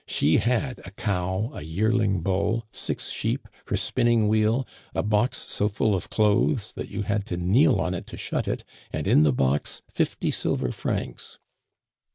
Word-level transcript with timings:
"She 0.19 0.37
had 0.37 0.79
a 0.79 0.89
cow, 0.89 1.51
a 1.53 1.61
yearling 1.61 2.21
bull, 2.21 2.65
six 2.71 3.11
sheep, 3.11 3.47
her 3.67 3.77
spinning 3.77 4.27
wheel, 4.27 4.65
a 4.95 5.03
box 5.03 5.37
so 5.51 5.67
full 5.69 5.93
of 5.93 6.09
clothes 6.09 6.73
that 6.73 6.89
you 6.89 7.03
had 7.03 7.23
to 7.27 7.37
kneel 7.37 7.79
on 7.79 7.93
it 7.93 8.07
to 8.07 8.17
shut 8.17 8.47
it, 8.47 8.63
and 8.91 9.05
in 9.05 9.21
the 9.21 9.31
box 9.31 9.83
fifty 9.91 10.31
silver 10.31 10.71
francs. 10.71 11.37